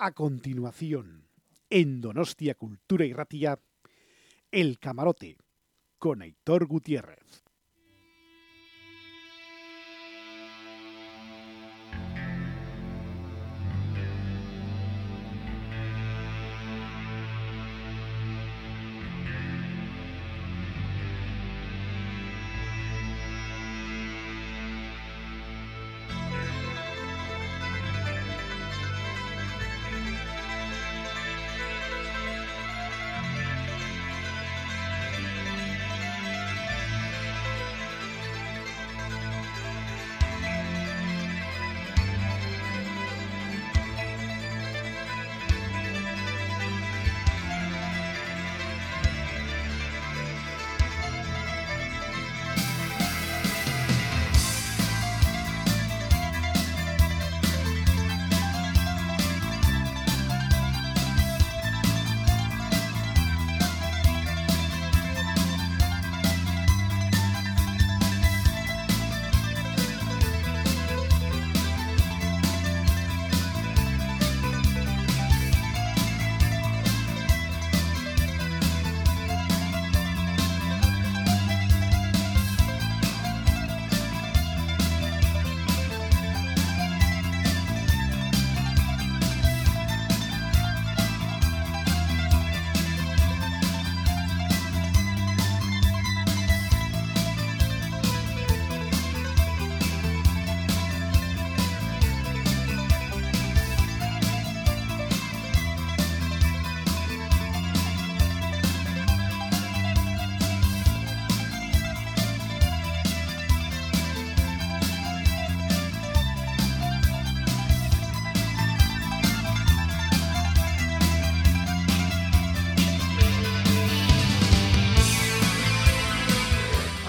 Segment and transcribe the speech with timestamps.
[0.00, 1.26] A continuación,
[1.70, 3.58] en Donostia Cultura y Ratilla,
[4.52, 5.38] El Camarote,
[5.98, 7.47] con Aitor Gutiérrez.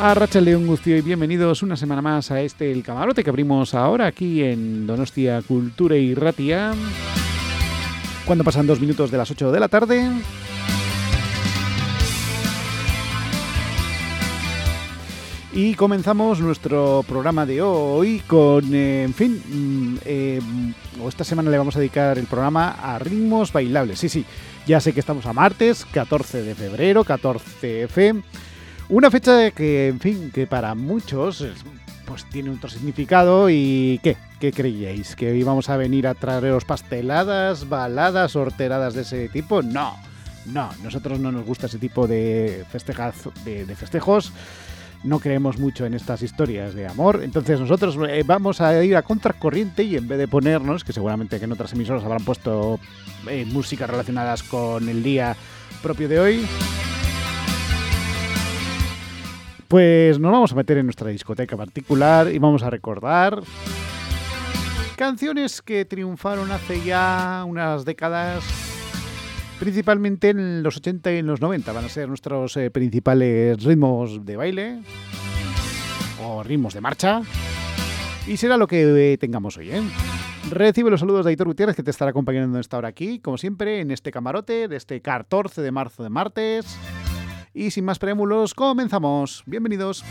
[0.02, 3.74] A Rachel León Gustio y bienvenidos una semana más a este El Camarote que abrimos
[3.74, 6.72] ahora aquí en Donostia Cultura y Ratia.
[8.26, 10.10] Cuando pasan dos minutos de las 8 de la tarde.
[15.52, 20.40] Y comenzamos nuestro programa de hoy con, eh, en fin, mm, eh,
[21.10, 24.00] esta semana le vamos a dedicar el programa a ritmos bailables.
[24.00, 24.24] Sí, sí,
[24.66, 28.24] ya sé que estamos a martes, 14 de febrero, 14F.
[28.90, 31.46] Una fecha que, en fin, que para muchos
[32.06, 34.18] pues tiene otro significado y ¿qué?
[34.40, 35.16] ¿Qué creíais?
[35.16, 39.62] ¿Que íbamos a venir a traeros pasteladas, baladas, horteradas de ese tipo?
[39.62, 39.96] No,
[40.48, 42.66] no, nosotros no nos gusta ese tipo de,
[43.46, 44.34] de, de festejos.
[45.04, 49.04] No creemos mucho en estas historias de amor, entonces nosotros eh, vamos a ir a
[49.04, 52.80] contracorriente y en vez de ponernos, que seguramente que en otras emisoras habrán puesto
[53.30, 55.38] eh, músicas relacionadas con el día
[55.82, 56.46] propio de hoy,
[59.70, 63.44] pues nos vamos a meter en nuestra discoteca particular y vamos a recordar
[64.98, 68.44] canciones que triunfaron hace ya unas décadas,
[69.60, 71.72] principalmente en los 80 y en los 90.
[71.72, 74.80] Van a ser nuestros eh, principales ritmos de baile
[76.22, 77.22] o ritmos de marcha.
[78.28, 79.82] Y será lo que eh, tengamos hoy, ¿eh?
[80.50, 83.38] Recibe los saludos de Aitor Gutiérrez, que te estará acompañando en esta hora aquí, como
[83.38, 86.66] siempre, en este camarote de este 14 de marzo de martes.
[87.60, 89.44] Y sin más preámbulos, comenzamos.
[89.46, 90.06] Bienvenidos.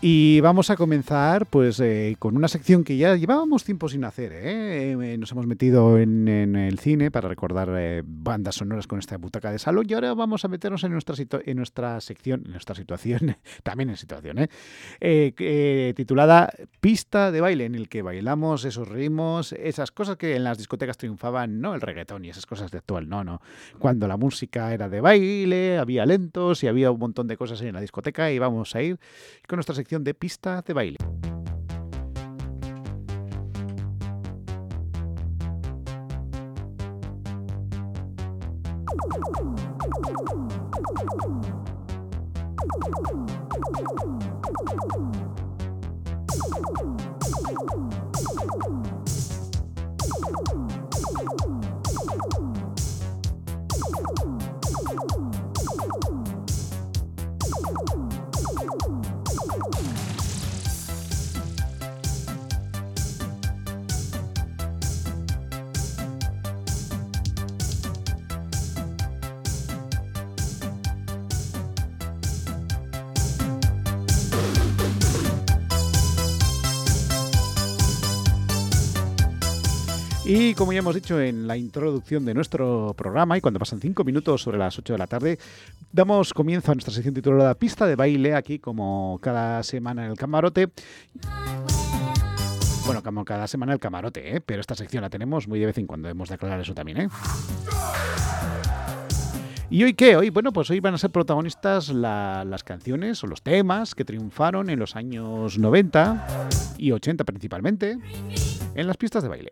[0.00, 4.32] Y vamos a comenzar pues eh, con una sección que ya llevábamos tiempo sin hacer.
[4.32, 4.92] ¿eh?
[4.92, 9.58] Eh, nos hemos metido en, el cine para recordar bandas sonoras con esta butaca de
[9.58, 13.90] salón y ahora vamos a meternos en nuestra, en nuestra sección, en nuestra situación, también
[13.90, 14.48] en situación,
[15.96, 20.58] titulada Pista de baile, en el que bailamos esos ritmos, esas cosas que en las
[20.58, 23.40] discotecas triunfaban, no el reggaetón y esas cosas de actual, no, no.
[23.80, 27.74] Cuando la música era de baile, había lentos y había un montón de cosas en
[27.74, 29.00] la discoteca y vamos a ir
[29.48, 30.98] con nuestra sección de pistas de baile.
[80.30, 84.04] Y como ya hemos dicho en la introducción de nuestro programa, y cuando pasan cinco
[84.04, 85.38] minutos sobre las 8 de la tarde,
[85.90, 90.18] damos comienzo a nuestra sección titulada Pista de baile, aquí como cada semana en el
[90.18, 90.68] camarote.
[92.84, 94.42] Bueno, como cada semana el camarote, ¿eh?
[94.42, 96.98] pero esta sección la tenemos muy de vez en cuando, hemos de aclarar eso también.
[96.98, 97.08] ¿eh?
[99.70, 100.16] ¿Y hoy qué?
[100.16, 104.70] Hoy, bueno, pues hoy van a ser protagonistas las canciones o los temas que triunfaron
[104.70, 106.48] en los años 90
[106.78, 107.98] y 80 principalmente
[108.74, 109.50] en las pistas de baile.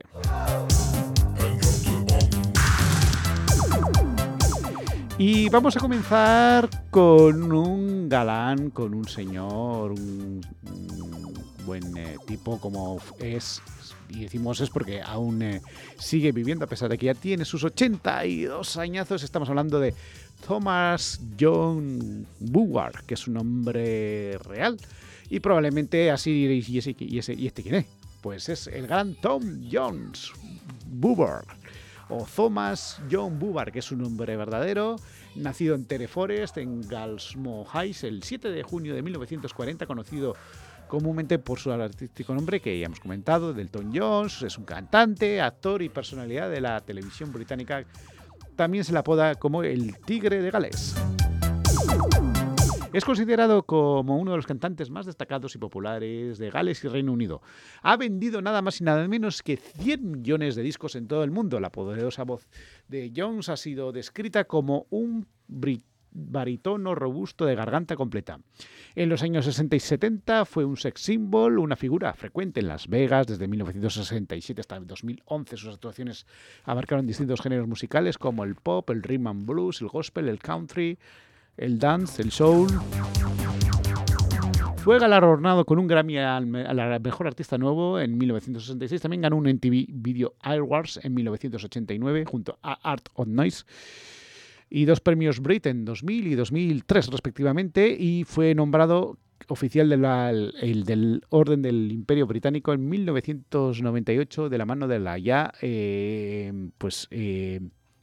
[5.19, 10.41] Y vamos a comenzar con un galán, con un señor, un,
[11.67, 13.61] buen eh, tipo como es,
[14.09, 15.63] y decimos es porque aún eh,
[15.99, 19.23] sigue viviendo a pesar de que ya tiene sus 82 añazos.
[19.23, 19.95] Estamos hablando de
[20.47, 24.79] Thomas John Buwar, que es su nombre real.
[25.29, 27.87] Y probablemente así diréis, ¿y, y, ese, ¿y este quién es?
[28.21, 30.33] Pues es el gran Tom Jones
[30.87, 31.45] Bubar,
[32.09, 34.97] o Thomas John Bubar, que es su nombre verdadero,
[35.35, 40.35] nacido en Tereforest, en Galsmo Heights, el 7 de junio de 1940, conocido
[40.89, 45.83] comúnmente por su artístico nombre que ya hemos comentado, Delton Jones, es un cantante, actor
[45.83, 47.85] y personalidad de la televisión británica.
[48.55, 50.95] También se le apoda como el Tigre de Gales.
[52.93, 57.13] Es considerado como uno de los cantantes más destacados y populares de Gales y Reino
[57.13, 57.43] Unido.
[57.83, 61.31] Ha vendido nada más y nada menos que 100 millones de discos en todo el
[61.31, 61.61] mundo.
[61.61, 62.49] La poderosa voz
[62.89, 65.27] de Jones ha sido descrita como un
[66.17, 68.41] barítono robusto de garganta completa.
[68.95, 72.89] En los años 60 y 70 fue un sex symbol, una figura frecuente en Las
[72.89, 75.57] Vegas desde 1967 hasta 2011.
[75.57, 76.27] Sus actuaciones
[76.65, 80.99] abarcaron distintos géneros musicales como el pop, el rhythm and blues, el gospel, el country,
[81.57, 82.69] el dance, el soul.
[84.79, 89.03] Fue galardonado con un Grammy al, mejor artista nuevo en 1966.
[89.03, 93.65] También ganó un MTV Video Awards en 1989 junto a Art of Noise
[94.77, 99.17] y dos premios Brit en 2000 y 2003 respectivamente y fue nombrado
[99.49, 106.53] oficial del Orden del Imperio Británico en 1998 de la mano de la ya eh,
[106.77, 107.61] pues eh,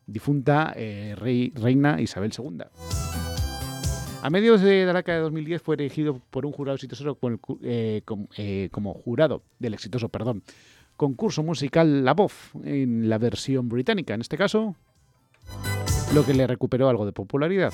[0.07, 0.73] difunta
[1.15, 2.63] reina Isabel II.
[4.23, 7.19] A mediados de la década de 2010 fue elegido por un jurado exitoso
[7.61, 8.01] eh,
[8.37, 10.41] eh, como, jurado del exitoso, perdón,
[10.97, 14.75] concurso musical La Voz en la versión británica, en este caso,
[16.13, 17.74] lo que le recuperó algo de popularidad.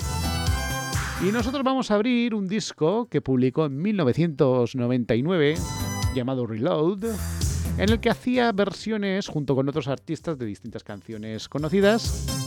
[1.22, 5.56] Y nosotros vamos a abrir un disco que publicó en 1999
[6.14, 7.04] llamado Reload,
[7.76, 12.40] en el que hacía versiones junto con otros artistas de distintas canciones conocidas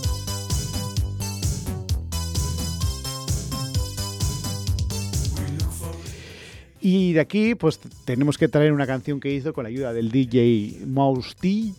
[6.86, 10.12] Y de aquí, pues tenemos que traer una canción que hizo con la ayuda del
[10.12, 11.72] DJ Mouse T,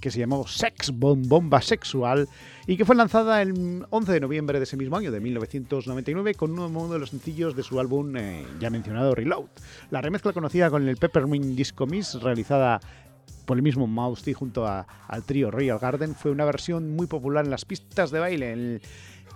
[0.00, 2.28] que se llamó Sex Bomb, Bomba Sexual,
[2.66, 6.58] y que fue lanzada el 11 de noviembre de ese mismo año, de 1999, con
[6.58, 9.46] uno de los sencillos de su álbum eh, ya mencionado Reload.
[9.90, 12.80] La remezcla conocida con el Peppermint Disco Miss, realizada
[13.44, 17.44] por el mismo Mouse T junto al trío Royal Garden, fue una versión muy popular
[17.44, 18.52] en las pistas de baile.
[18.52, 18.80] En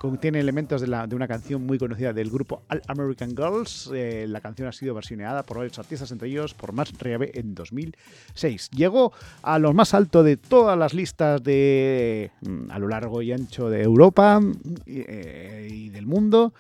[0.05, 3.91] Contiene elementos de, una canción muy conocida del grupo All American Girls.
[3.95, 7.55] Eh, la canción ha sido versioneada por varios artistas, entre ellos por Max Riabe en
[7.55, 8.69] 2006.
[8.73, 13.33] Llegó a lo más alto de todas las listas de mm, a lo largo y
[13.33, 14.43] ancho de Europa
[14.85, 16.53] eh, y, del mundo.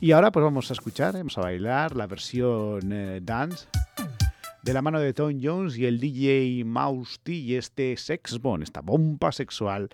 [0.00, 3.68] Y ahora pues vamos a escuchar, vamos a bailar la versión eh, dance
[4.62, 8.80] de la mano de Tom Jones y el DJ Mouse T y este Sex esta
[8.80, 9.90] bomba sexual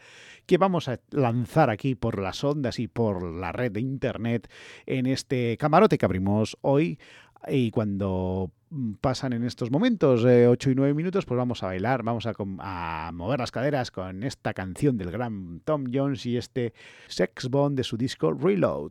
[0.46, 4.50] que vamos a lanzar aquí por las ondas y por la red de internet
[4.86, 6.98] en este camarote que abrimos hoy.
[7.48, 8.50] Y cuando
[9.00, 12.32] pasan en estos momentos, 8 eh, y 9 minutos, pues vamos a bailar, vamos a,
[12.58, 16.72] a, mover las caderas con esta canción del gran Tom Jones y este
[17.06, 18.90] Sex Bomb de su disco Reload.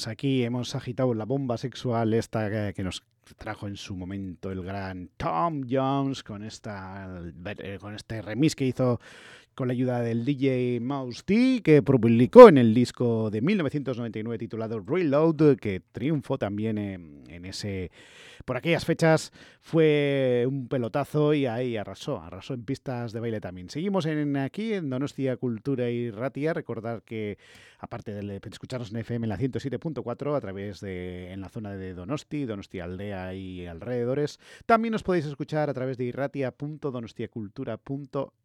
[0.00, 3.02] Pues aquí hemos agitado la bomba sexual esta que, nos
[3.36, 7.20] trajo en su momento el gran Tom Jones con esta
[7.58, 8.98] eh, con este remix que hizo
[9.54, 14.80] con la ayuda del DJ Mouse T que publicó en el disco de 1999 titulado
[14.80, 17.90] Reload que triunfó también en ese
[18.44, 23.70] por aquellas fechas fue un pelotazo y ahí arrasó, arrasó en pistas de baile también.
[23.70, 27.38] Seguimos en aquí en Donostia Cultura y Ratia, recordar que
[27.78, 31.94] aparte de escucharnos en FM en la 107.4 a través de en la zona de
[31.94, 36.04] Donosti, Donostia Aldea y alrededores, también nos podéis escuchar a través de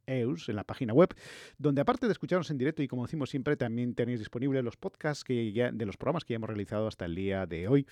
[0.07, 1.09] irratia.donostiacultura.eus en la página web,
[1.57, 5.23] donde aparte de escucharnos en directo y como decimos siempre, también tenéis disponibles los podcasts
[5.23, 7.87] que ya, de los programas que ya hemos realizado hasta el día de hoy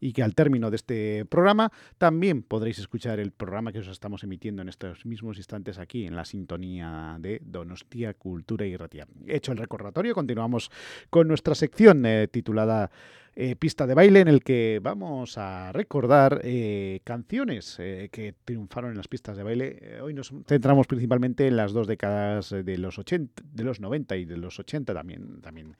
[0.00, 4.22] y que al término de este programa también podréis escuchar el programa que os estamos
[4.24, 9.06] emitiendo en estos mismos instantes aquí en la sintonía de Donostia Cultura y Ratia.
[9.26, 10.70] Hecho el recordatorio, continuamos
[11.10, 12.90] con nuestra sección eh, titulada
[13.36, 18.92] eh, Pista de baile en el que vamos a recordar eh, canciones eh, que triunfaron
[18.92, 19.78] en las pistas de baile.
[19.80, 24.16] Eh, hoy nos centramos principalmente en las dos décadas de los 80, de los 90
[24.16, 25.76] y de los 80 también, también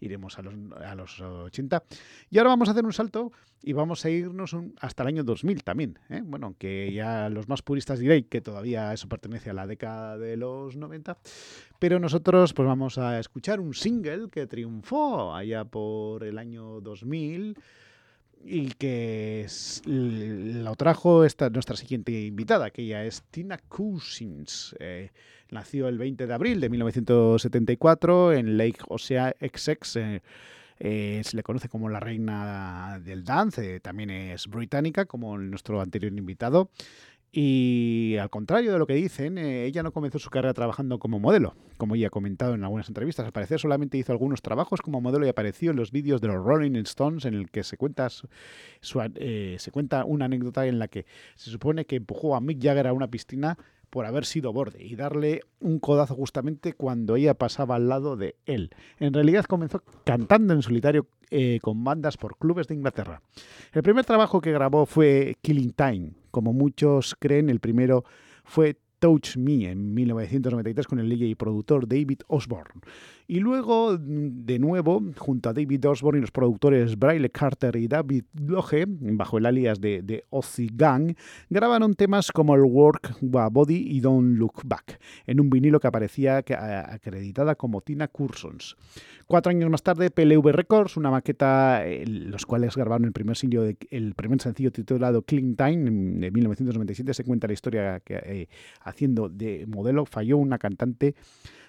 [0.00, 1.82] iremos a los, a los 80.
[2.30, 5.64] Y ahora vamos a hacer un salto y vamos a irnos hasta el año 2000
[5.64, 5.98] también.
[6.08, 6.22] ¿eh?
[6.24, 10.36] Bueno, aunque ya los más puristas diréis que todavía eso pertenece a la década de
[10.36, 11.18] los 90,
[11.78, 17.56] pero nosotros pues vamos a escuchar un single que triunfó allá por el año 2000
[18.44, 19.46] y que
[19.84, 24.76] lo trajo esta nuestra siguiente invitada, que ella es Tina Cousins.
[24.78, 25.10] Eh,
[25.50, 29.96] nació el 20 de abril de 1974 en Lake Osea XX.
[29.96, 30.20] eh,
[30.78, 35.80] eh, se le conoce como la reina del dance, eh, también es británica, como nuestro
[35.80, 36.70] anterior invitado.
[37.32, 41.54] Y al contrario de lo que dicen, ella no comenzó su carrera trabajando como modelo,
[41.76, 43.26] como ella ha comentado en algunas entrevistas.
[43.26, 46.42] Al parecer solamente hizo algunos trabajos como modelo y apareció en los vídeos de los
[46.42, 48.28] Rolling Stones en el que se cuenta, su-
[48.80, 52.92] se cuenta una anécdota en la que se supone que empujó a Mick Jagger a
[52.94, 53.58] una piscina
[53.96, 58.36] por haber sido borde y darle un codazo justamente cuando ella pasaba al lado de
[58.44, 58.68] él.
[58.98, 63.22] En realidad comenzó cantando en solitario eh, con bandas por clubes de Inglaterra.
[63.72, 66.10] El primer trabajo que grabó fue Killing Time.
[66.30, 68.04] Como muchos creen, el primero
[68.44, 72.82] fue Touch Me en 1993 con el DJ y productor David Osborne.
[73.28, 78.22] Y luego, de nuevo, junto a David Osborne y los productores Braille Carter y David
[78.40, 81.12] Loge, bajo el alias de, de Ozzy Gang,
[81.50, 85.88] grabaron temas como el Work Wa Body y Don't Look Back, en un vinilo que
[85.88, 88.76] aparecía a- acreditada como Tina Cursons.
[89.26, 93.62] Cuatro años más tarde, PLV Records, una maqueta, eh, los cuales grabaron el primer, sencillo
[93.62, 98.14] de- el primer sencillo titulado Clean Time en- de 1997, se cuenta la historia que
[98.24, 98.48] eh,
[98.82, 101.16] haciendo de modelo falló una cantante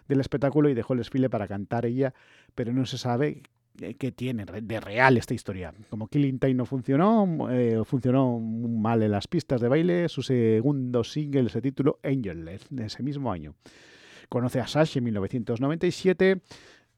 [0.08, 2.14] del espectáculo y dejó el desfile para cantar ella,
[2.56, 3.44] pero no se sabe
[3.82, 5.74] eh, qué tiene de real esta historia.
[5.90, 11.04] Como Killing Time no funcionó, eh, funcionó mal en las pistas de baile, su segundo
[11.04, 13.54] single se tituló Angel, de ese mismo año.
[14.30, 16.42] Conoce a Sash en 1997,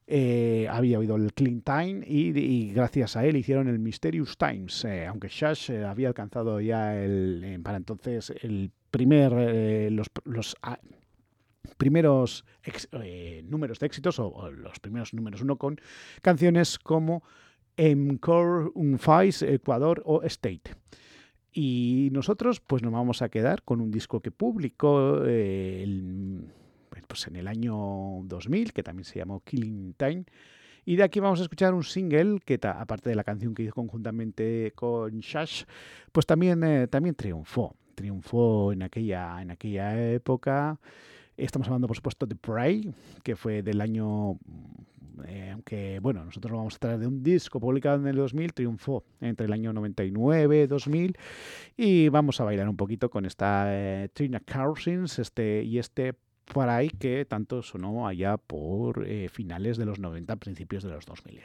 [0.08, 4.86] eh, había oído el Clean Time y, y gracias a él hicieron el Mysterious Times,
[5.08, 10.80] aunque Shash eh, había alcanzado ya el, para entonces el primer, los, los ah,
[11.78, 12.46] primeros
[13.02, 15.80] eh, números de éxitos o, los primeros números uno con
[16.22, 17.24] canciones como
[17.78, 20.76] Encore, Un Fais, Ecuador o State.
[21.52, 26.52] Y nosotros pues nos vamos a quedar con un disco que publicó eh, el-
[27.08, 30.26] pues, en el año 2000, que también se llamó Killing Time.
[30.86, 33.74] Y de aquí vamos a escuchar un single que, aparte de la canción que hizo
[33.74, 35.64] conjuntamente con Shash,
[36.12, 37.76] pues también, eh, también triunfó.
[37.96, 40.80] Triunfó en aquella, en aquella época.
[41.40, 42.94] Estamos hablando, por supuesto, de Prey,
[43.24, 44.38] que fue del año.
[45.26, 48.54] eh, aunque, bueno, nosotros lo vamos a traer de un disco publicado en el 2000,
[48.54, 51.18] triunfó entre el año 99 y 2000.
[51.78, 56.14] Y vamos a bailar un poquito con esta eh, Trina Carsins este, y este
[56.46, 61.40] Prey que tanto sonó allá por eh, finales de los 90, principios de los 2000.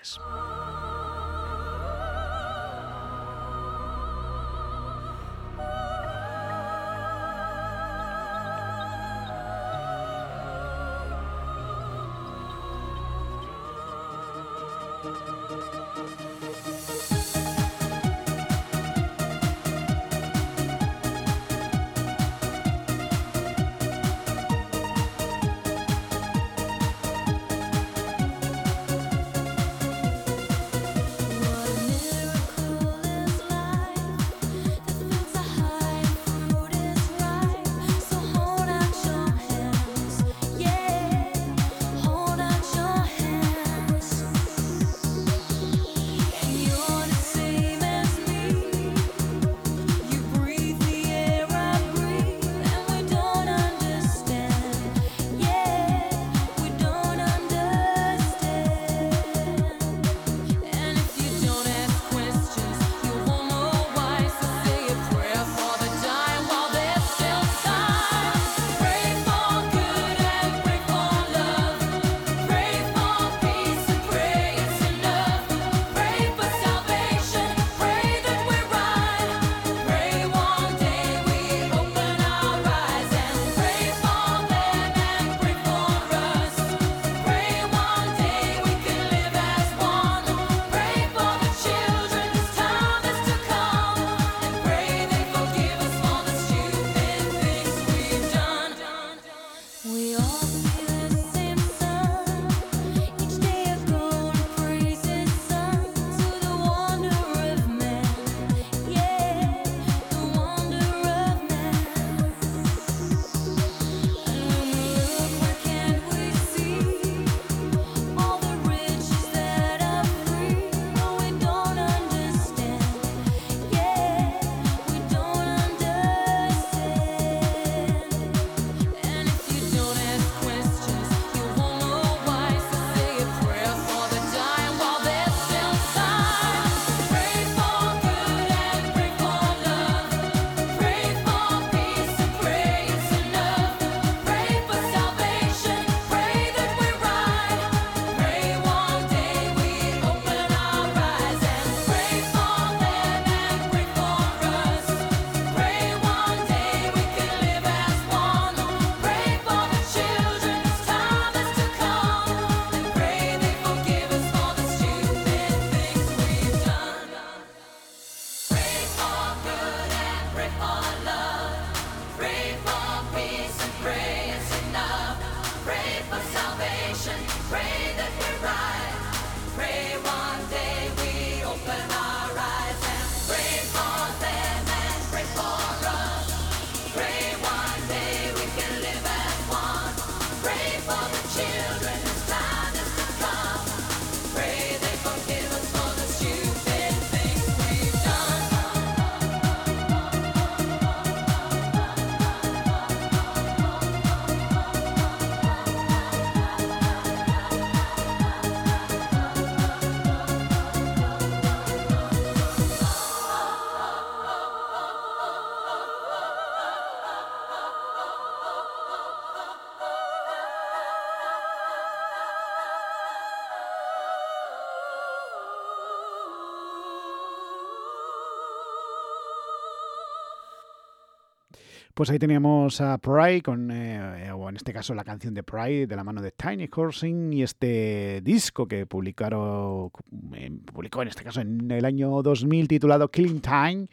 [231.95, 235.87] Pues ahí teníamos a Pride con, eh, o en este caso la canción de Pride
[235.87, 239.93] de la mano de Tiny Coursing y este disco que publicaron,
[240.35, 243.87] eh, publicó en este caso en el año 2000 titulado Killing Time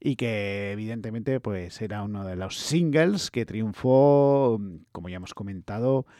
[0.00, 4.60] y que evidentemente pues era uno de los singles que triunfó,
[4.92, 6.14] como ya hemos comentado, eh,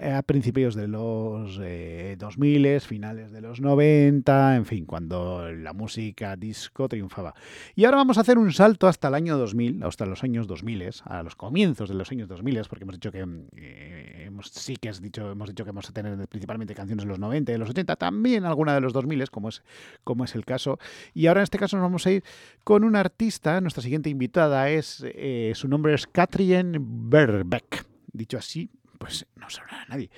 [0.00, 6.36] a principios de los eh, 2000, finales de los 90, en fin, cuando la música
[6.36, 7.34] disco triunfaba.
[7.76, 10.90] Y ahora vamos a hacer un salto hasta el año 2000, hasta los años 2000,
[11.04, 13.24] a los comienzos de los años 2000, porque hemos dicho que
[13.56, 17.54] eh, sí que hemos dicho que vamos a tener principalmente canciones de los 90 y
[17.54, 19.62] de los 80, también alguna de los 2000, como es,
[20.02, 20.78] como es el caso.
[21.12, 22.24] Y ahora en este caso nos vamos a ir
[22.64, 27.86] con una artista, nuestra siguiente invitada es, eh, su nombre es Katrien Verbeck.
[28.12, 28.70] Dicho así,
[29.04, 30.08] pues no sabrá nadie.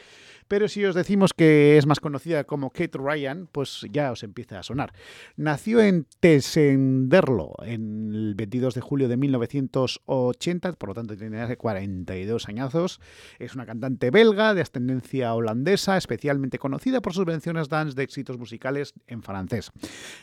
[0.49, 4.59] Pero si os decimos que es más conocida como Kate Ryan, pues ya os empieza
[4.59, 4.93] a sonar.
[5.37, 11.57] Nació en Tessenderlo en el 22 de julio de 1980, por lo tanto tiene hace
[11.57, 13.01] 42 añazos.
[13.39, 18.39] Es una cantante belga de ascendencia holandesa, especialmente conocida por sus menciones dance de éxitos
[18.39, 19.73] musicales en francés.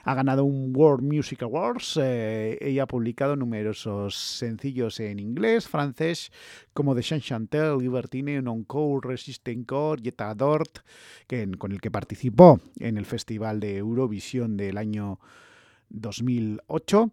[0.04, 6.32] Ha ganado un World Music Awards eh, y ha publicado numerosos sencillos en inglés, francés,
[6.74, 10.02] como The Chantel, Libertine, Encore, Resist Encore,
[10.36, 10.80] Dort,
[11.28, 15.20] que, con el que participó en el Festival de Eurovisión del año
[15.90, 17.12] 2008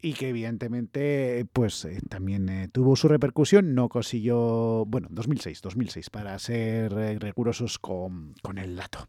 [0.00, 6.10] y que evidentemente pues eh, también eh, tuvo su repercusión, no consiguió, bueno, 2006, 2006
[6.10, 7.32] para ser eh,
[7.80, 9.08] con, con el dato.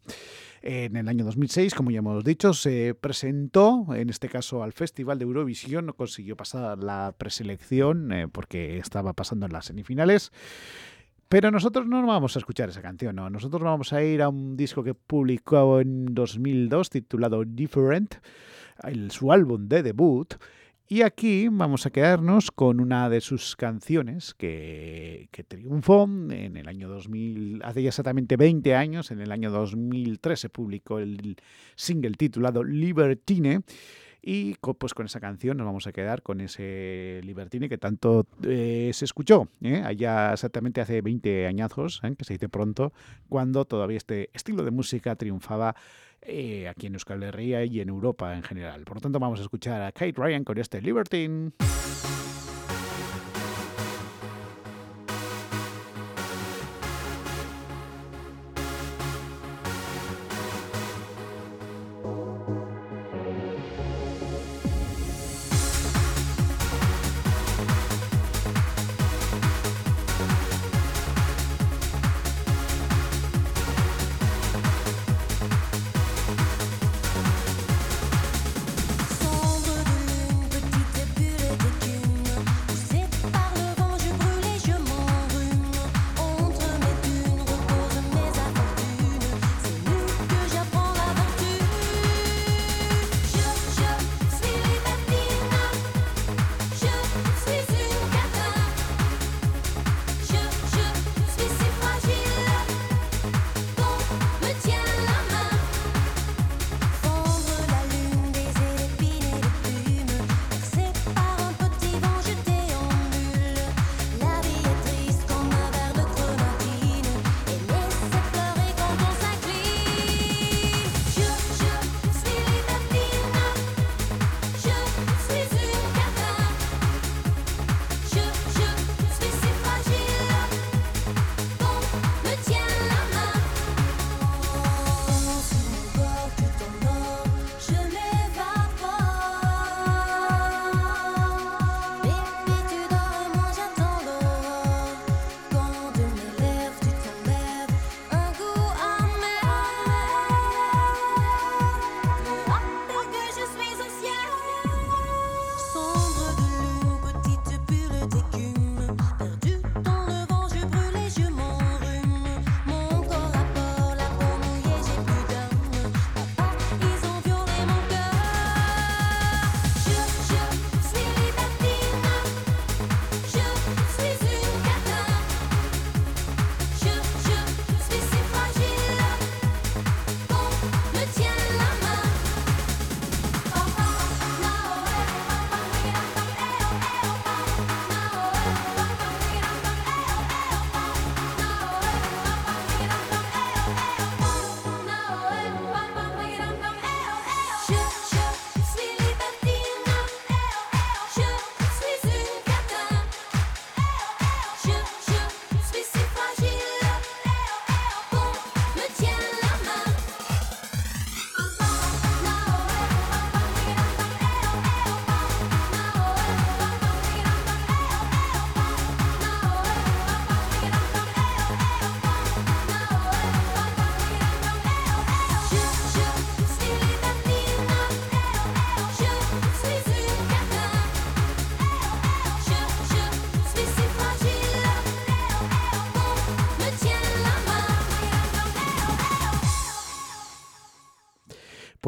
[0.62, 5.18] En el año 2006, como ya hemos dicho, se presentó, en este caso al Festival
[5.18, 10.32] de Eurovisión, no consiguió pasar la preselección eh, porque estaba pasando en las semifinales.
[11.30, 13.30] Pero nosotros no vamos a escuchar esa canción, no.
[13.30, 18.16] Nosotros vamos a ir a un disco que publicó en 2002 titulado Different,
[18.84, 20.34] el, su álbum de debut.
[20.88, 26.90] Y aquí vamos a quedarnos con una de sus canciones que, triunfó en el año
[26.90, 31.38] 2000, hace ya exactamente 20 años, en el año 2003 se publicó el
[31.76, 33.62] single titulado Libertine.
[34.22, 38.92] Y pues con esa canción nos vamos a quedar con ese Libertine que tanto eh,
[38.94, 39.82] se escuchó ¿eh?
[39.86, 42.16] allá exactamente hace 20 añazos, ¿eh?
[42.18, 42.92] que se dice pronto,
[43.30, 45.76] cuando todavía este estilo de música triunfaba
[46.22, 48.84] eh, aquí en Euskal Herria y en Europa en general.
[48.84, 51.52] Por lo tanto, vamos a escuchar a Kate Ryan con este Libertine.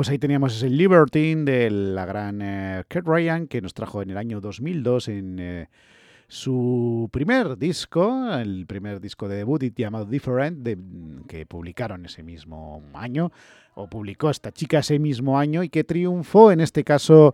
[0.02, 4.10] Pues ahí teníamos ese Libertine de la gran eh, Kurt Ryan que nos trajo en
[4.10, 5.70] el año 2002 en eh,
[6.28, 10.68] su primer disco, el primer disco de debut llamado Different,
[11.28, 13.32] que publicaron ese mismo año,
[13.76, 17.34] o publicó esta chica ese mismo año y que triunfó en este caso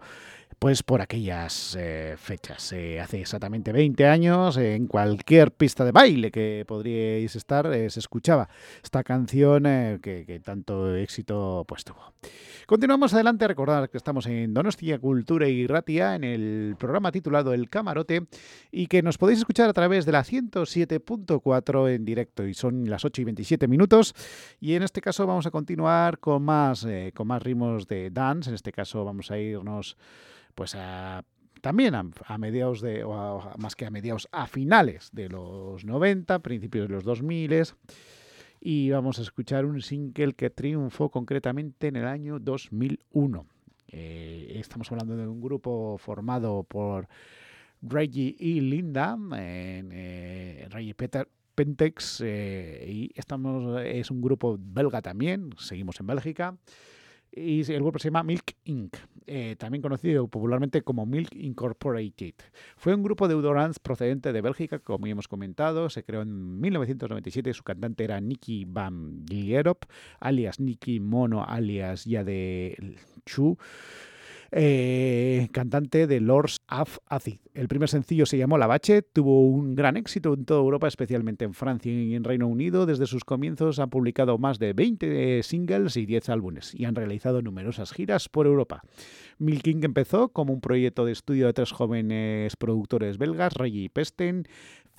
[0.60, 2.72] pues por aquellas eh, fechas.
[2.74, 8.00] Eh, hace exactamente 20 años, eh, en cualquier pista de baile que podríais estar, se
[8.00, 8.50] escuchaba
[8.84, 9.64] esta canción
[10.02, 12.14] que, que tanto éxito pues tuvo.
[12.66, 17.70] Continuamos adelante, recordar que estamos en Donostia Cultura y Ratia, en el programa titulado El
[17.70, 18.28] Camarote,
[18.72, 23.06] y que nos podéis escuchar a través de la 107.4 en directo, y son las
[23.06, 24.14] 8 y 27 minutos,
[24.60, 28.50] y en este caso vamos a continuar con más, eh, con más ritmos de dance,
[28.50, 29.96] en este caso vamos a irnos
[30.56, 31.24] pues a
[31.62, 33.06] también a, mediados de,
[33.58, 37.64] más que a mediados, a finales de los 90, principios de los 2000
[38.60, 43.46] y vamos a escuchar un single que triunfó concretamente en el año 2001.
[43.88, 47.08] Eh, estamos hablando de un grupo formado por
[47.82, 55.02] Reggie y Linda, en, eh, Reggie Peter, Pentex, eh, y estamos, es un grupo belga
[55.02, 56.56] también, seguimos en Bélgica,
[57.32, 62.36] y el grupo se llama Milk Inc., eh, también conocido popularmente como Milk Incorporated.
[62.76, 65.90] Fue un grupo de Eudorance procedente de Bélgica, como ya hemos comentado.
[65.90, 67.52] Se creó en 1997.
[67.54, 69.86] Su cantante era Nicky Van Lierop,
[70.20, 73.58] alias Nicky Mono, alias ya de Chu.
[74.52, 77.40] Eh, cantante de Lords of Acid.
[77.54, 81.46] El primer sencillo se llamó La Bache, tuvo un gran éxito en toda Europa, especialmente
[81.46, 82.86] en Francia y en Reino Unido.
[82.86, 87.42] Desde sus comienzos han publicado más de 20 singles y 10 álbumes y han realizado
[87.42, 88.84] numerosas giras por Europa.
[89.40, 94.48] Milking empezó como un proyecto de estudio de tres jóvenes productores belgas, Reggie Pesten,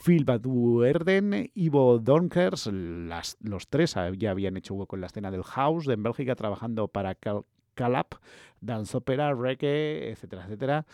[0.04, 5.42] Phil Badu Erden, Ivo Donkers, los tres ya habían hecho hueco en la escena del
[5.42, 7.42] house en Bélgica trabajando para Cal
[7.78, 8.14] Calap,
[8.60, 10.86] Dance Opera, Reggae, etcétera, etcétera.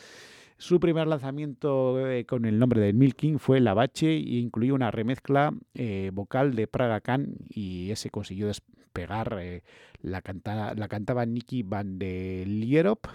[0.57, 4.91] Su primer lanzamiento eh, con el nombre de Milking fue La Bache y incluía una
[4.91, 9.37] remezcla eh, vocal de Praga Khan y ese consiguió despegar.
[9.41, 9.63] eh,
[10.03, 13.07] la, canta, la cantaba Nicky Van de Lierop,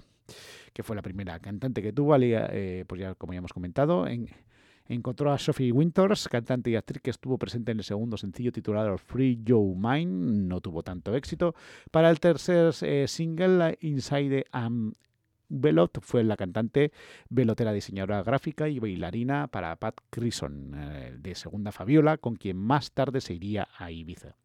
[0.73, 4.27] que fue la primera cantante que tuvo, pues ya como ya hemos comentado, en,
[4.89, 8.97] encontró a Sophie Winters, cantante y actriz que estuvo presente en el segundo sencillo titulado
[8.97, 11.55] Free Joe Mine, no tuvo tanto éxito.
[11.91, 14.93] Para el tercer eh, single, Inside Am
[15.47, 16.91] Velot, fue la cantante,
[17.29, 22.91] velotera, diseñadora gráfica y bailarina para Pat Crison, eh, de segunda Fabiola, con quien más
[22.91, 24.35] tarde se iría a Ibiza.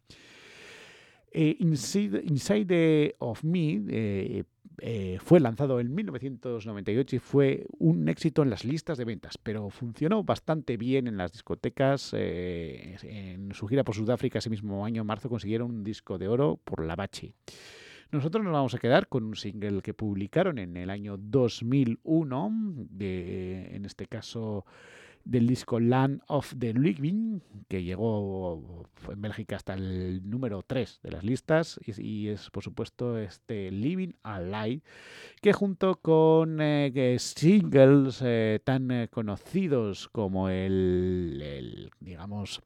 [1.30, 4.44] Eh, Inside, Inside of Me
[4.78, 9.70] eh, fue lanzado en 1998 y fue un éxito en las listas de ventas, pero
[9.70, 12.12] funcionó bastante bien en las discotecas.
[12.14, 16.28] eh, en su gira por Sudáfrica ese mismo año, en marzo, consiguieron un disco de
[16.28, 17.34] oro por La Bache.
[18.10, 23.74] Nosotros nos vamos a quedar con un single que publicaron en el año 2001, de,
[23.74, 24.64] en este caso
[25.24, 31.10] del disco Land of the Living, que llegó en Bélgica hasta el número 3 de
[31.10, 34.82] las listas, y, es por supuesto este Living Alive,
[35.40, 42.62] que junto con eh, singles eh, tan eh, conocidos como el, digamos,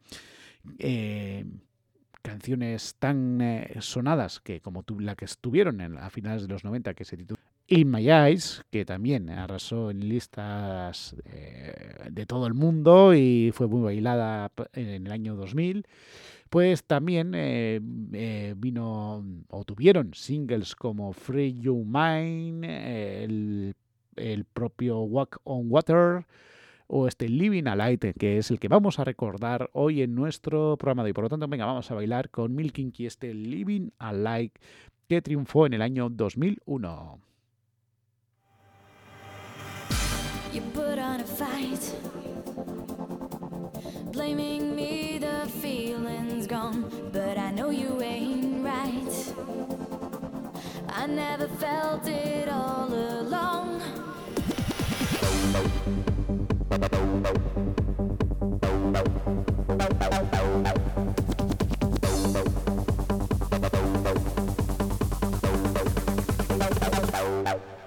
[2.22, 3.40] canciones tan
[3.80, 7.16] sonadas que como tu, la que estuvieron en, a finales de los 90 que se
[7.16, 13.50] titula In My Eyes, que también arrasó en listas eh, de todo el mundo y
[13.52, 15.86] fue muy bailada en el año 2000,
[16.48, 17.80] pues también eh,
[18.12, 23.74] eh, vino o tuvieron singles como Free You Mine, eh,
[24.16, 26.24] el, propio Walk on Water,
[26.86, 27.76] o este Living a
[28.18, 31.12] que es el que vamos a recordar hoy en nuestro programa de hoy.
[31.12, 34.12] Por lo tanto, venga, vamos a bailar con Milking y este Living a
[35.06, 37.20] que triunfó en el año 2001.
[40.50, 41.94] You put on a fight,
[44.12, 49.34] blaming me, the feeling's gone, but I know you ain't right.
[50.88, 53.82] I never felt it all along.
[67.50, 67.77] Living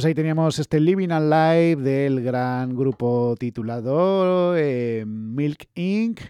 [0.00, 6.20] Pues ahí teníamos este Living Alive del gran grupo titulado eh, Milk Inc.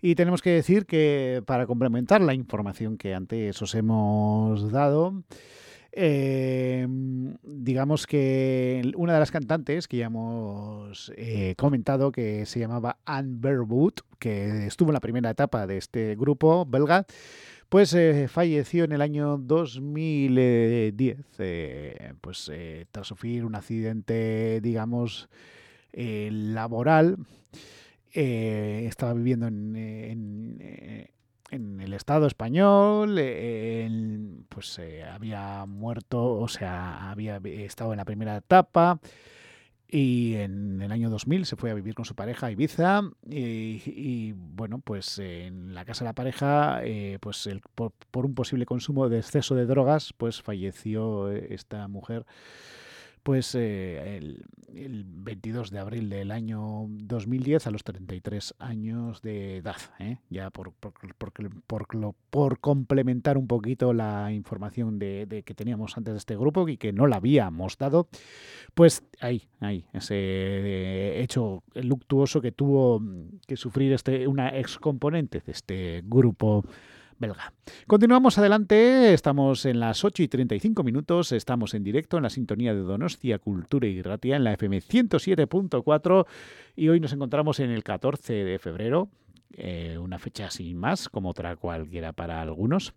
[0.00, 5.22] Y tenemos que decir que para complementar la información que antes os hemos dado,
[5.92, 6.88] eh,
[7.42, 13.36] digamos que una de las cantantes que ya hemos eh, comentado, que se llamaba Anne
[13.38, 17.04] Berwood, que estuvo en la primera etapa de este grupo belga,
[17.70, 25.28] pues eh, falleció en el año 2010, eh, pues eh, tras sufrir un accidente, digamos,
[25.92, 27.16] laboral.
[28.12, 31.08] Estaba viviendo en,
[31.52, 33.20] el Estado español,
[34.48, 34.80] pues
[35.12, 38.98] había muerto, o sea, había estado en la primera etapa.
[39.92, 44.32] Y en el año 2000 se fue a vivir con su pareja a Ibiza y,
[44.36, 48.66] bueno, pues en la casa de la pareja, eh, pues el- por, por un posible
[48.66, 52.24] consumo de exceso de drogas, pues falleció eh, esta mujer
[53.22, 54.44] pues eh, el,
[54.74, 59.76] el 22 de abril del año 2010 a los 33 años de edad.
[59.98, 60.18] ¿eh?
[60.28, 61.86] Ya por, por, por,
[62.30, 66.92] por complementar un poquito la información de, que teníamos antes de este grupo y que
[66.92, 68.08] no la habíamos dado,
[68.74, 73.02] pues ahí, ahí, ese hecho luctuoso que tuvo
[73.46, 76.64] que sufrir este, una ex componente de este grupo
[77.86, 82.72] Continuamos adelante, estamos en las 8 y 35 minutos, estamos en directo en la sintonía
[82.72, 86.26] de Donostia Cultura y Ratia en la FM 107.4
[86.76, 89.08] y hoy nos encontramos en el 14 de febrero,
[89.52, 92.94] eh, una fecha sin más, como otra cualquiera para algunos.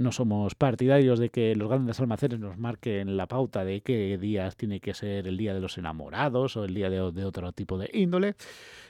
[0.00, 4.56] No somos partidarios de que los grandes almacenes nos marquen la pauta de qué días
[4.56, 7.76] tiene que ser el día de los enamorados o el día de, de otro tipo
[7.76, 8.34] de índole.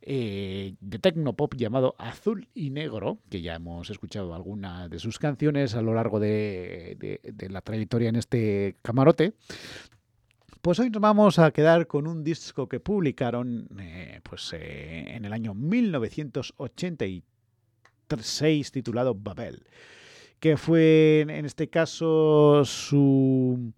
[0.00, 5.76] eh, de tecnopop llamado Azul y Negro, que ya hemos escuchado algunas de sus canciones
[5.76, 9.34] a lo largo de, la trayectoria en este camarote.
[10.60, 15.24] Pues hoy nos vamos a quedar con un disco que publicaron eh, pues, eh, en
[15.24, 15.54] el año
[18.16, 19.64] 1986 titulado Babel
[20.42, 23.72] que fue en este caso su,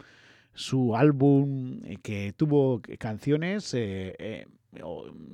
[0.55, 4.47] su álbum eh, que tuvo canciones eh, eh,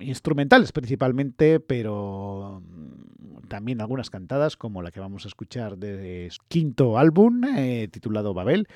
[0.02, 6.41] instrumentales principalmente, pero mm, también algunas cantadas, como la que vamos a escuchar de su
[6.49, 7.43] quinto álbum
[7.89, 8.68] titulado Babel,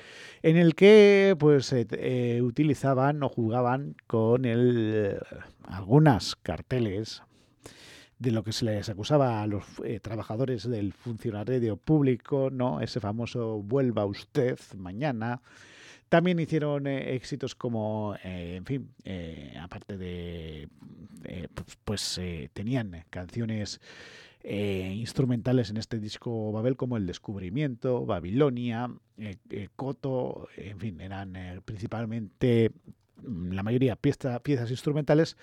[0.42, 1.74] en el que pues
[2.40, 4.44] utilizaban o jugaban con
[5.66, 7.22] algunas carteles
[8.18, 12.80] de lo que se les acusaba a los eh, trabajadores del funcionario público, ¿no?
[12.80, 15.42] Ese famoso vuelva usted mañana.
[16.08, 20.68] También hicieron eh, éxitos como, eh, en fin, eh, aparte de,
[21.52, 22.20] pues, pues,
[22.52, 23.80] tenían canciones
[24.44, 28.88] instrumentales en este disco Babel como El Descubrimiento, Babilonia,
[29.74, 32.70] Coto, en fin, eran principalmente
[33.24, 35.36] la mayoría pieza- piezas instrumentales,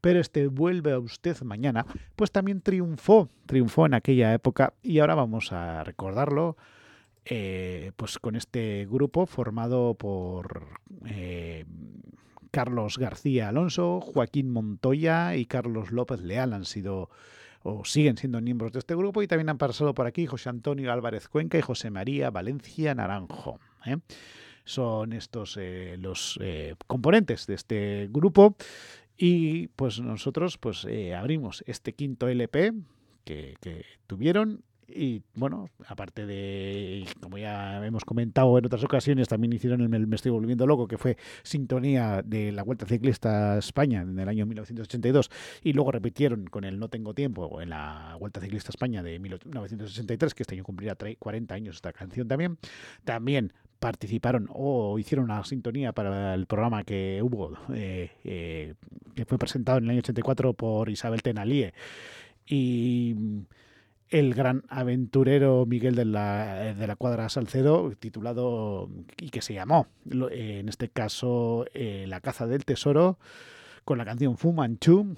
[0.00, 5.14] pero este Vuelve a usted mañana, pues también triunfó, triunfó en aquella época y ahora
[5.14, 6.56] vamos a recordarlo
[7.24, 10.66] eh, pues con este grupo formado por
[11.06, 11.64] eh,
[12.50, 17.10] Carlos García Alonso, Joaquín Montoya y Carlos López Leal han sido
[17.62, 20.90] o siguen siendo miembros de este grupo y también han pasado por aquí José Antonio
[20.92, 23.60] Álvarez Cuenca y José María Valencia Naranjo.
[23.84, 23.98] ¿eh?
[24.64, 28.56] Son estos eh, los eh, componentes de este grupo.
[29.16, 32.72] Y pues nosotros pues eh, abrimos este quinto LP
[33.24, 34.62] que, tuvieron.
[34.92, 40.16] Y bueno, aparte de, como ya hemos comentado en otras ocasiones, también hicieron el Me
[40.16, 45.30] Estoy Volviendo Loco, que fue sintonía de la Vuelta Ciclista España en el año 1982,
[45.62, 50.34] y luego repitieron con el No Tengo Tiempo en la Vuelta Ciclista España de 1963,
[50.34, 52.58] que este año cumplirá tre- 40 años esta canción también.
[53.04, 58.74] También participaron o hicieron una sintonía para el programa que hubo, eh, eh,
[59.16, 61.74] que fue presentado en el año 84 por Isabel Tenalie.
[62.46, 63.40] Y mm,
[64.10, 69.86] el gran aventurero Miguel de la, de la Cuadra Salcedo, titulado y que se llamó,
[70.30, 73.18] eh, en este caso, eh, La caza del tesoro,
[73.84, 75.16] con la canción Fu Manchu.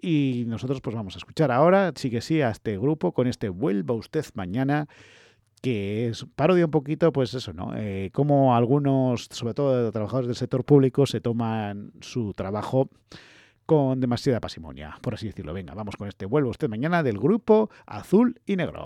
[0.00, 3.48] Y nosotros pues vamos a escuchar ahora, sí que sí, a este grupo con este
[3.48, 4.88] Vuelva usted mañana,
[5.66, 7.72] que parodia un poquito, pues eso, ¿no?
[7.74, 12.88] Eh, como algunos, sobre todo trabajadores del sector público, se toman su trabajo
[13.66, 15.52] con demasiada pasimonia, por así decirlo.
[15.52, 18.84] Venga, vamos con este Vuelva usted mañana del grupo Azul y Negro.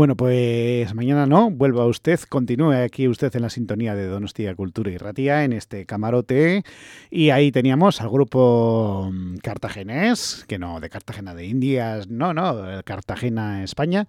[0.00, 4.90] Bueno, pues mañana no, vuelva usted, continúe aquí usted en la sintonía de Donostia Cultura
[4.90, 6.64] y Ratía en este camarote.
[7.10, 12.82] Y ahí teníamos al grupo mm, cartagenés, que no, de Cartagena de Indias, no, no,
[12.82, 14.08] Cartagena, España,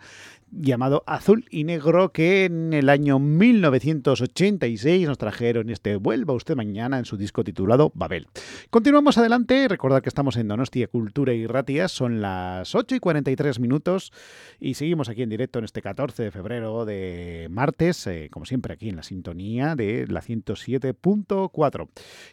[0.52, 7.00] llamado Azul y Negro que en el año 1986 nos trajeron este Vuelva usted mañana
[7.00, 8.28] en su disco titulado Babel.
[8.70, 13.60] Continuamos adelante, recordad que estamos en Donostia Cultura y Ratia, son las 8 y 43
[13.60, 14.12] minutos
[14.60, 18.74] y seguimos aquí en directo en este 14 de febrero de martes, eh, como siempre
[18.74, 21.88] aquí en la sintonía de la 107.4.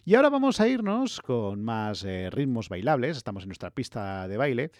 [0.04, 4.36] Y ahora vamos a irnos con más eh, ritmos bailables, estamos en nuestra pista de
[4.36, 4.70] baile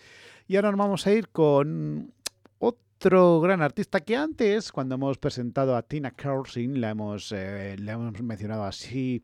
[0.49, 2.15] y ahora nos vamos a ir con
[2.99, 7.93] otro gran artista que antes, cuando hemos presentado a Tina Carlson, la hemos, eh, la
[7.93, 9.23] hemos mencionado así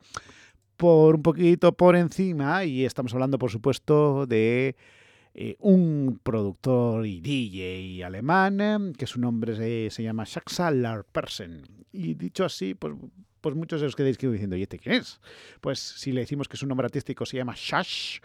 [0.76, 4.76] por un poquito por encima y estamos hablando, por supuesto, de
[5.34, 11.64] eh, un productor y DJ alemán que su nombre se, se llama Shaxa Larpersen.
[11.90, 12.94] Y dicho así, pues,
[13.40, 15.20] pues muchos de os quedáis diciendo, ¿y este quién es?
[15.60, 18.20] Pues si le decimos que su nombre artístico se llama Shash,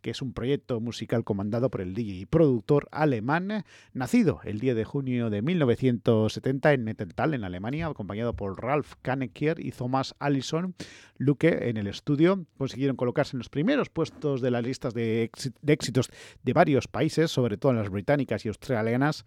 [0.00, 4.76] que es un proyecto musical comandado por el DJ y productor alemán, nacido el 10
[4.76, 10.74] de junio de 1970 en Netteltal, en Alemania, acompañado por Ralph Kanekier y Thomas Allison.
[11.16, 15.52] Luque en el estudio consiguieron colocarse en los primeros puestos de las listas de, éxi-
[15.62, 16.10] de éxitos
[16.44, 19.24] de varios países, sobre todo en las británicas y australianas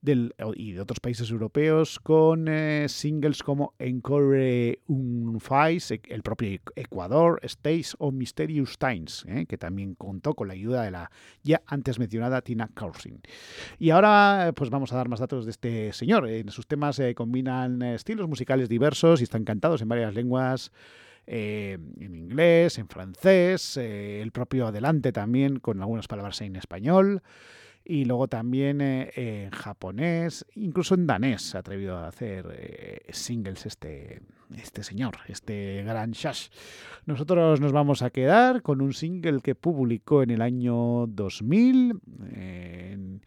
[0.00, 6.58] del- y de otros países europeos, con eh, singles como Encore un Fais, el propio
[6.74, 9.94] Ecuador, States o Mysterious Times, eh, que también
[10.34, 11.10] con la ayuda de la
[11.42, 13.20] ya antes mencionada Tina Carlson.
[13.78, 16.28] Y ahora pues vamos a dar más datos de este señor.
[16.28, 20.72] En sus temas eh, combinan eh, estilos musicales diversos y están cantados en varias lenguas.
[21.26, 27.22] eh, en inglés, en francés, eh, el propio adelante también con algunas palabras en español
[27.88, 29.12] y luego también eh,
[29.44, 34.22] en japonés, incluso en danés se ha atrevido a hacer eh, singles este,
[34.56, 36.48] este señor, este gran Shash.
[37.04, 42.00] Nosotros nos vamos a quedar con un single que publicó en el año 2000
[42.34, 43.22] eh, en-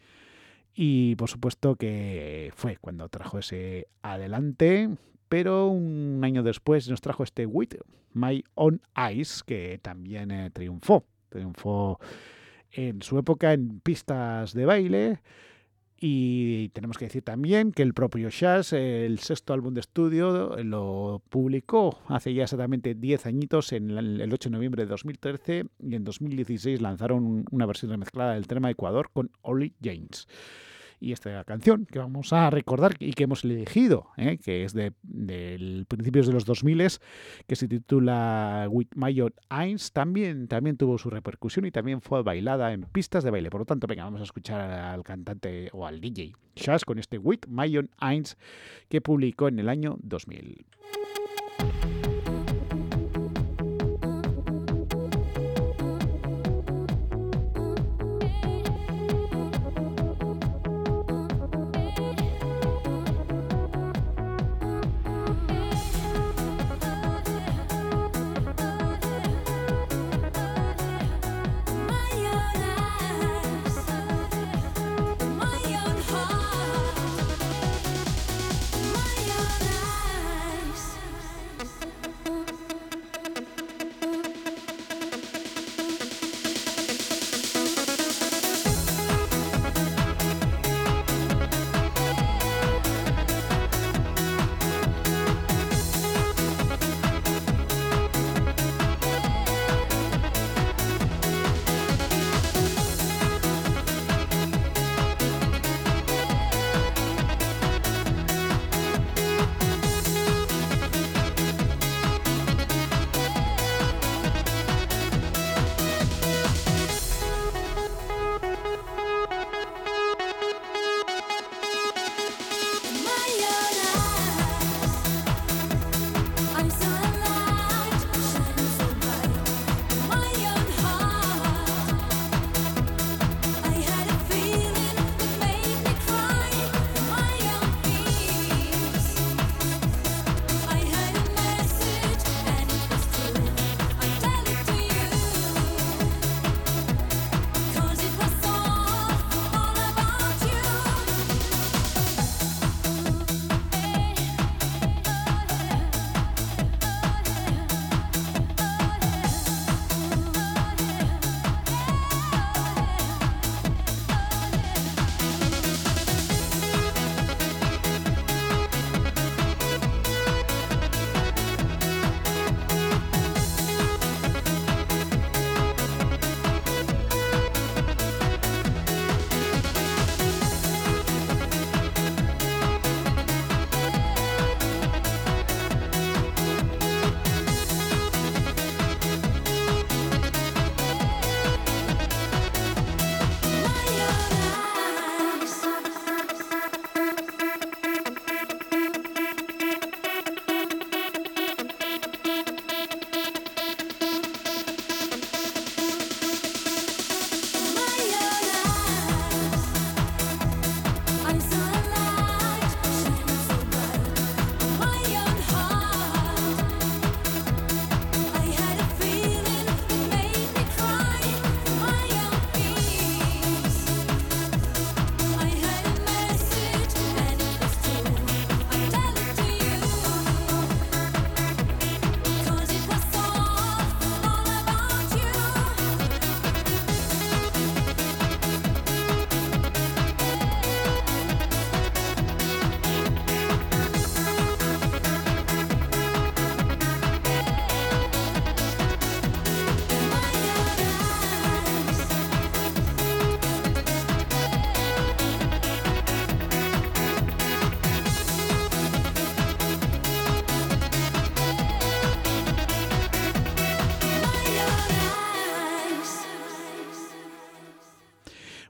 [0.74, 4.90] y por supuesto que fue cuando trajo ese adelante,
[5.30, 7.76] pero un año después nos trajo este With
[8.14, 12.00] My Own Eyes que también eh, triunfó, triunfó
[12.72, 15.22] en su época en pistas de baile.
[16.02, 21.22] Y tenemos que decir también que el propio Shash, el sexto álbum de estudio, lo
[21.30, 25.96] publicó hace ya exactamente 10 añitos, en el el 8 de noviembre de 2013, y
[25.96, 30.28] en 2016 lanzaron una versión remezclada del tema Ecuador con Ollie James.
[31.00, 34.38] Y esta canción que vamos a recordar y que hemos elegido, ¿eh?
[34.38, 36.80] que es de, del principios de los 2000
[37.48, 42.74] que se titula With Own Eyes, también, también tuvo su repercusión y también fue bailada
[42.74, 43.50] en pistas de baile.
[43.50, 47.18] Por lo tanto, venga, vamos a escuchar al cantante o al DJ Shaz con este
[47.18, 48.38] With Own Eyes
[48.90, 50.66] que publicó en el año 2000.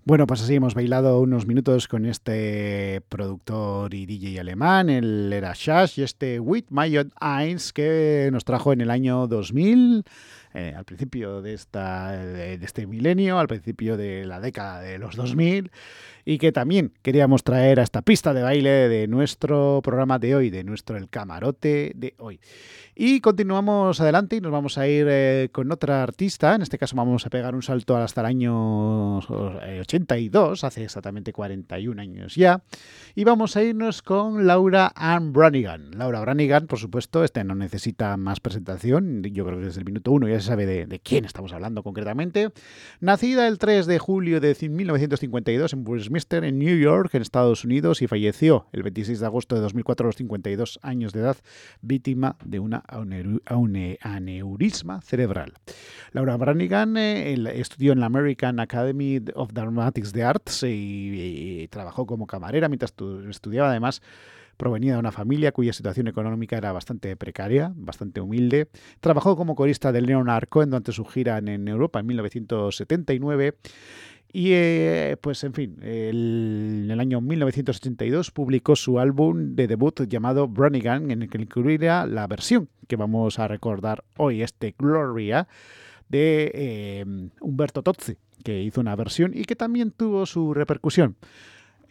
[0.10, 5.54] Bueno, pues así hemos bailado unos minutos con este productor y DJ alemán, él era
[5.56, 10.04] Shash, y este With My Own Eyes que nos trajo en el año 2000,
[10.56, 15.16] eh, al principio de, esta, de este milenio, al principio de la década de los
[15.16, 15.70] 2000,
[16.30, 20.52] y que también queríamos traer a esta pista de baile de nuestro programa de hoy,
[20.52, 22.40] de nuestro El Camarote de hoy.
[23.02, 26.54] Y continuamos adelante y nos vamos a ir eh, con otra artista.
[26.54, 29.22] En este caso vamos a pegar un salto hasta el año
[29.64, 32.62] eh, 82, hace exactamente 41 años ya.
[33.16, 35.92] Y vamos a irnos con Laura Ann Branigan.
[35.98, 39.24] Laura Branigan, por supuesto, este no necesita más presentación.
[39.24, 42.50] Yo creo que desde el minuto uno ya se sabe de, quién estamos hablando concretamente.
[43.00, 45.86] Nacida el 3 de julio de 1952 en
[46.30, 50.10] En New York, en Estados Unidos, y falleció el 26 de agosto de 2004 a
[50.10, 51.38] los 52 años de edad,
[51.82, 52.84] víctima de una
[54.04, 55.54] aneurisma cerebral.
[56.12, 62.06] Laura Branigan eh, estudió en la American Academy of Dramatics de Arts y, y trabajó
[62.06, 63.70] como camarera mientras tu- estudiaba.
[63.70, 64.02] Además,
[64.58, 68.68] provenía de una familia cuya situación económica era bastante precaria, bastante humilde.
[69.00, 73.56] Trabajó como corista de Leonard Cohen durante su gira en Europa en 1979.
[74.32, 80.02] Y eh, pues en fin, el- en el año 1982 publicó su álbum de debut
[80.08, 85.48] llamado Branigan, en el que incluiría la versión que vamos a recordar hoy, este Gloria,
[86.10, 87.06] de eh,
[87.42, 91.16] Humberto Tozzi, que hizo una versión y que también tuvo su repercusión.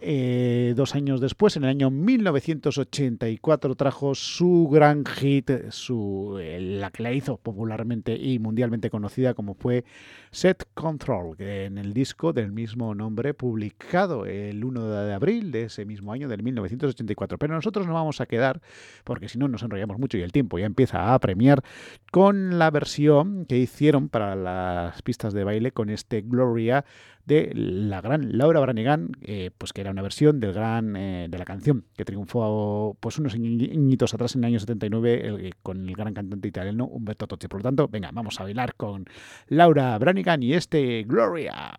[0.00, 6.92] Eh, dos años después, en el año 1984, trajo su gran hit, su, eh, la
[6.92, 9.84] que la hizo popularmente y mundialmente conocida como fue
[10.30, 15.84] Set Control, en el disco del mismo nombre, publicado el 1 de abril de ese
[15.84, 17.36] mismo año, del 1984.
[17.36, 18.60] Pero nosotros nos vamos a quedar,
[19.02, 21.64] porque si no nos enrollamos mucho y el tiempo ya empieza a apremiar,
[22.12, 26.84] con la versión que hicieron para las pistas de baile con este Gloria
[27.28, 31.38] de la gran Laura Branigan, eh, pues que era una versión del gran eh, de
[31.38, 35.94] la canción que triunfó pues unos añitos atrás en el año 79 el- con el
[35.94, 37.46] gran cantante italiano Umberto Tozzi.
[37.48, 39.04] Por lo tanto, venga, vamos a bailar con
[39.48, 41.04] Laura Branigan y este.
[41.04, 41.72] Gloria,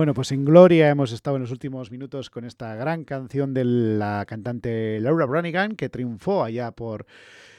[0.00, 3.66] Bueno, pues en Gloria hemos estado en los últimos minutos con esta gran canción de
[3.66, 7.04] la cantante Laura Branigan, que triunfó allá por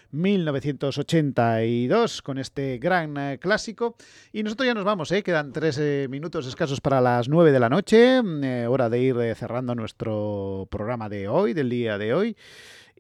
[0.10, 3.96] 1982 con este gran eh, clásico.
[4.34, 5.22] Y nosotros ya nos vamos, ¿eh?
[5.22, 9.36] quedan tres eh, minutos escasos para las 9 de la noche, eh, hora de ir
[9.36, 12.36] cerrando nuestro programa de hoy, del día de hoy.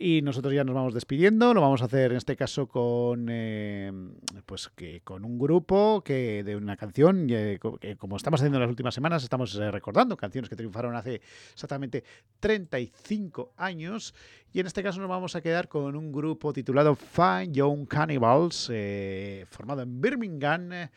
[0.03, 1.53] Y nosotros ya nos vamos despidiendo.
[1.53, 3.91] Lo vamos a hacer en este caso con eh,
[4.47, 8.61] pues que con un grupo que de una canción eh, que como estamos haciendo en
[8.61, 11.21] las últimas semanas, estamos eh, recordando canciones que triunfaron hace
[11.53, 12.03] exactamente
[12.39, 14.15] 35 años.
[14.51, 18.71] Y en este caso nos vamos a quedar con un grupo titulado Fine Young Cannibals,
[18.73, 20.89] eh, formado en Birmingham.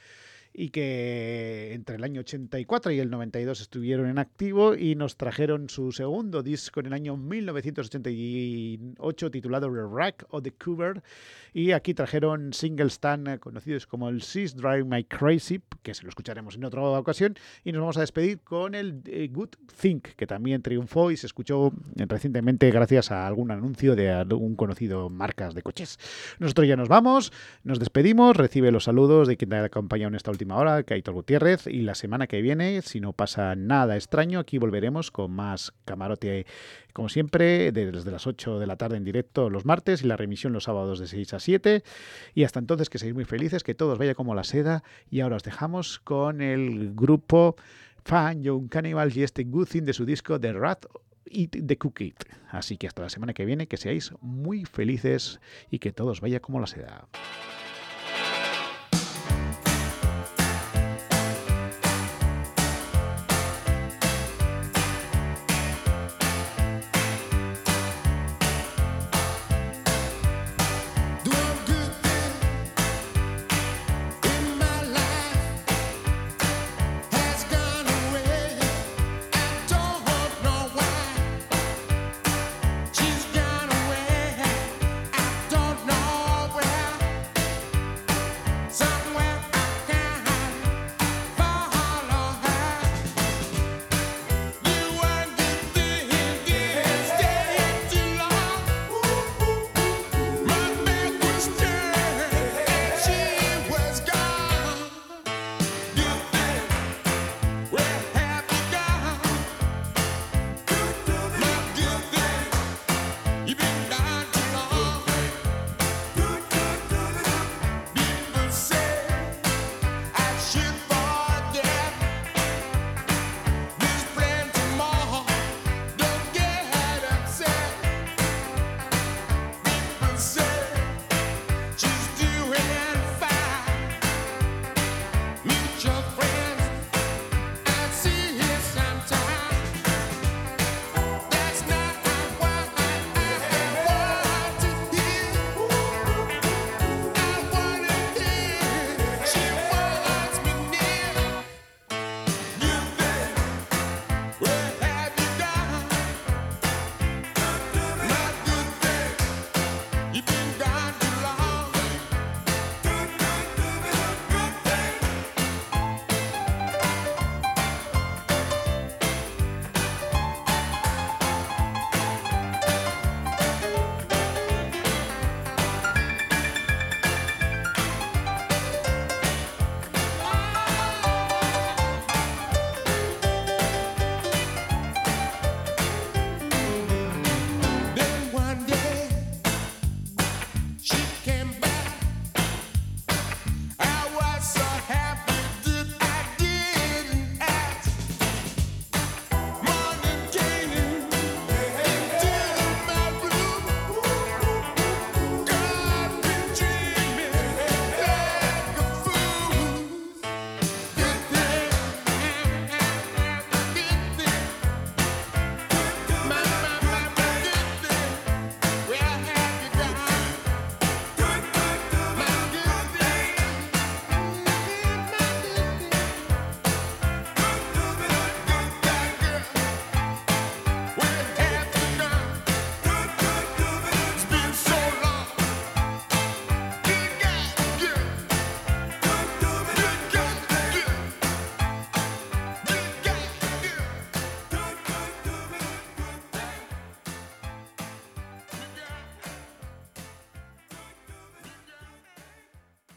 [0.57, 5.69] Y que entre el año 84 y el 92 estuvieron en activo y nos trajeron
[5.69, 11.03] su segundo disco en el año 1988 titulado The Rack of the Cover
[11.53, 16.05] y aquí trajeron singles tan eh, conocidos como el She's Drive My Crazy que se
[16.05, 17.35] lo escucharemos en otra ocasión
[17.65, 21.27] y nos vamos a despedir con el eh, Good Think que también triunfó y se
[21.27, 25.99] escuchó eh, recientemente gracias a algún anuncio de algún conocido marcas de coches.
[26.39, 27.33] Nosotros ya nos vamos,
[27.65, 31.15] nos despedimos, recibe los saludos de quien te ha acompañado en esta última hora, Kaitor
[31.15, 35.73] Gutiérrez, y la semana que viene, si no pasa nada extraño, aquí volveremos con más
[35.85, 36.47] camarote,
[36.93, 40.53] como siempre, desde las 8 de la tarde en directo los martes y la remisión
[40.53, 41.83] los sábados de 6 a 7.
[42.35, 45.37] Y hasta entonces, que seáis muy felices, que todos vaya como la seda, y ahora
[45.37, 47.57] os dejamos con el grupo
[48.05, 50.87] Fan Young Cannibal y este Good Thing de su disco The Rat
[51.27, 52.15] Eat the Cookie.
[52.51, 55.41] Así que hasta la semana que viene, que seáis muy felices
[55.71, 57.09] y que todos vaya como la seda.